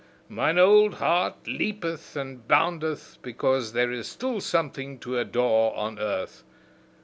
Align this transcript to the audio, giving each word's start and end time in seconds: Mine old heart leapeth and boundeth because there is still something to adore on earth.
Mine 0.29 0.57
old 0.57 0.95
heart 0.95 1.45
leapeth 1.45 2.15
and 2.15 2.47
boundeth 2.47 3.19
because 3.21 3.73
there 3.73 3.91
is 3.91 4.07
still 4.07 4.41
something 4.41 4.97
to 4.97 5.19
adore 5.19 5.75
on 5.77 5.99
earth. 5.99 6.43